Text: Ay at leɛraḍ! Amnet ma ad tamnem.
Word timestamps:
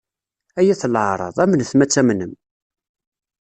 Ay 0.59 0.67
at 0.73 0.81
leɛraḍ! 0.93 1.37
Amnet 1.43 1.71
ma 1.75 1.83
ad 1.85 1.91
tamnem. 1.91 2.33